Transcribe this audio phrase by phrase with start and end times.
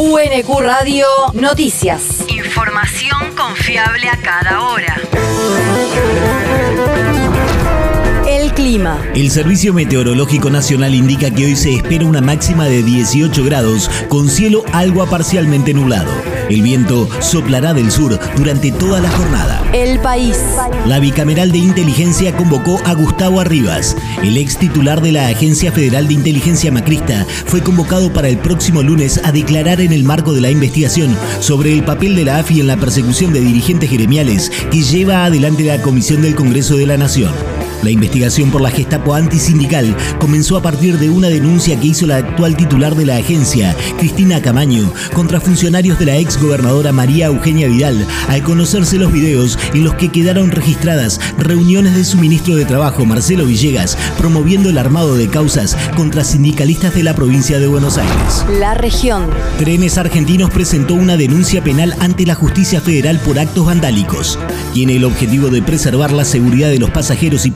[0.00, 2.24] UNQ Radio Noticias.
[2.28, 4.94] Información confiable a cada hora.
[8.28, 9.02] El clima.
[9.16, 14.28] El Servicio Meteorológico Nacional indica que hoy se espera una máxima de 18 grados con
[14.28, 16.12] cielo algo parcialmente nublado.
[16.50, 19.62] El viento soplará del sur durante toda la jornada.
[19.72, 20.38] El país.
[20.86, 23.96] La bicameral de inteligencia convocó a Gustavo Arribas.
[24.22, 28.82] El ex titular de la Agencia Federal de Inteligencia Macrista fue convocado para el próximo
[28.82, 32.60] lunes a declarar en el marco de la investigación sobre el papel de la AFI
[32.60, 36.96] en la persecución de dirigentes gremiales que lleva adelante la Comisión del Congreso de la
[36.96, 37.57] Nación.
[37.82, 42.16] La investigación por la Gestapo antisindical comenzó a partir de una denuncia que hizo la
[42.16, 47.68] actual titular de la agencia, Cristina Camaño, contra funcionarios de la ex gobernadora María Eugenia
[47.68, 52.64] Vidal, al conocerse los videos en los que quedaron registradas reuniones de su ministro de
[52.64, 57.98] Trabajo, Marcelo Villegas, promoviendo el armado de causas contra sindicalistas de la provincia de Buenos
[57.98, 58.44] Aires.
[58.58, 59.26] La región.
[59.58, 64.38] Trenes Argentinos presentó una denuncia penal ante la justicia federal por actos vandálicos.
[64.74, 67.50] Tiene el objetivo de preservar la seguridad de los pasajeros y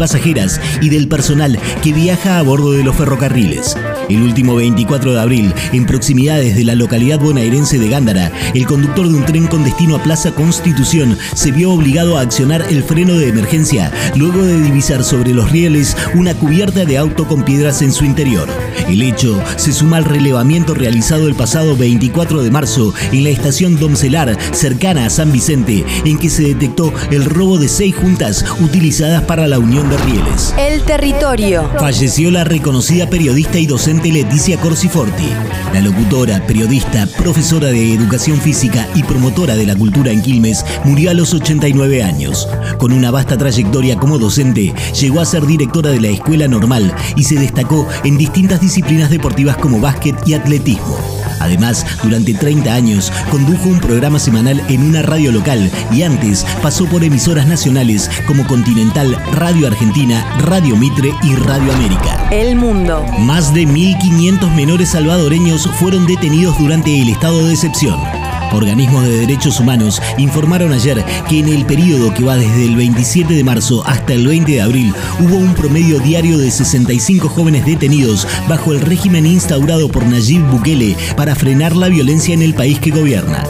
[0.81, 3.77] y del personal que viaja a bordo de los ferrocarriles.
[4.09, 9.09] El último 24 de abril, en proximidades de la localidad bonaerense de Gándara, el conductor
[9.09, 13.15] de un tren con destino a Plaza Constitución se vio obligado a accionar el freno
[13.15, 17.93] de emergencia luego de divisar sobre los rieles una cubierta de auto con piedras en
[17.93, 18.49] su interior.
[18.89, 23.79] El hecho se suma al relevamiento realizado el pasado 24 de marzo en la estación
[23.79, 29.23] Domcelar, cercana a San Vicente, en que se detectó el robo de seis juntas utilizadas
[29.23, 30.55] para la unión de rieles.
[30.59, 31.71] El territorio.
[31.79, 35.29] Falleció la reconocida periodista y docente Leticia Corsiforti.
[35.73, 41.11] La locutora, periodista, profesora de educación física y promotora de la cultura en Quilmes murió
[41.11, 42.49] a los 89 años.
[42.79, 47.25] Con una vasta trayectoria como docente, llegó a ser directora de la escuela normal y
[47.25, 51.22] se destacó en distintas disciplinas deportivas como básquet y atletismo.
[51.43, 56.87] Además, durante 30 años condujo un programa semanal en una radio local y antes pasó
[56.87, 62.29] por emisoras nacionales como Continental, Radio Argentina, Radio Mitre y Radio América.
[62.31, 63.05] El mundo.
[63.19, 68.22] Más de 1.500 menores salvadoreños fueron detenidos durante el estado de excepción.
[68.53, 73.33] Organismos de derechos humanos informaron ayer que en el periodo que va desde el 27
[73.33, 78.27] de marzo hasta el 20 de abril hubo un promedio diario de 65 jóvenes detenidos
[78.49, 82.91] bajo el régimen instaurado por Nayib Bukele para frenar la violencia en el país que
[82.91, 83.45] gobierna.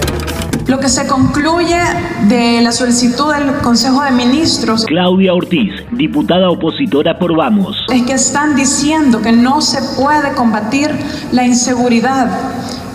[0.67, 1.77] Lo que se concluye
[2.29, 7.85] de la solicitud del Consejo de Ministros Claudia Ortiz, diputada opositora por Vamos.
[7.93, 10.91] es que están diciendo que no se puede combatir
[11.33, 12.31] la inseguridad,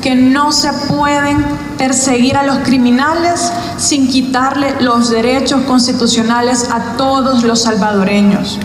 [0.01, 1.43] que no se pueden
[1.77, 8.59] perseguir a los criminales sin quitarle los derechos constitucionales a todos los salvadoreños.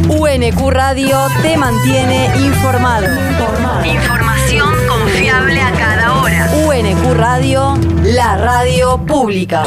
[0.08, 3.06] UNQ Radio te mantiene informado.
[3.84, 6.50] Información confiable a cada hora.
[6.66, 9.64] UNQ Radio, la radio pública.